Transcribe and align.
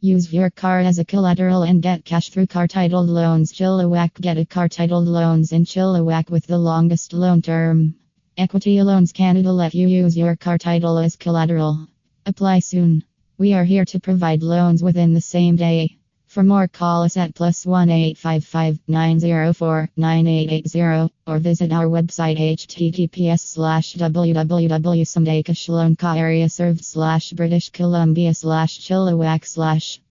Use 0.00 0.32
your 0.32 0.48
car 0.48 0.78
as 0.78 1.00
a 1.00 1.04
collateral 1.04 1.64
and 1.64 1.82
get 1.82 2.04
cash 2.04 2.28
through 2.28 2.46
car 2.46 2.68
titled 2.68 3.08
loans. 3.08 3.52
Chilliwack 3.52 4.14
Get 4.20 4.38
a 4.38 4.44
car 4.44 4.68
titled 4.68 5.08
loans 5.08 5.50
in 5.50 5.64
Chilliwack 5.64 6.30
with 6.30 6.46
the 6.46 6.56
longest 6.56 7.12
loan 7.12 7.42
term. 7.42 7.96
Equity 8.36 8.80
Loans 8.80 9.10
Canada 9.10 9.50
let 9.50 9.74
you 9.74 9.88
use 9.88 10.16
your 10.16 10.36
car 10.36 10.56
title 10.56 10.98
as 10.98 11.16
collateral. 11.16 11.88
Apply 12.26 12.60
soon. 12.60 13.02
We 13.38 13.54
are 13.54 13.64
here 13.64 13.84
to 13.86 13.98
provide 13.98 14.44
loans 14.44 14.84
within 14.84 15.14
the 15.14 15.20
same 15.20 15.56
day. 15.56 15.98
For 16.28 16.42
more, 16.42 16.68
call 16.68 17.04
us 17.04 17.16
at 17.16 17.34
plus 17.34 17.64
one 17.64 17.88
eight 17.88 18.18
five 18.18 18.44
five 18.44 18.78
nine 18.86 19.18
zero 19.18 19.54
four 19.54 19.88
nine 19.96 20.26
eight 20.26 20.52
eight 20.52 20.68
zero 20.68 21.10
or 21.26 21.38
visit 21.38 21.72
our 21.72 21.86
website 21.86 22.38
https 22.38 23.40
slash 23.40 23.94
area 26.18 26.48
served 26.50 26.84
slash 26.84 27.32
British 27.32 27.70
Columbia 27.70 28.34
slash 28.34 28.78
Chilliwack 28.78 29.46
slash 29.46 30.00